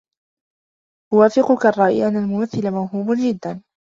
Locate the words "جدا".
3.19-3.61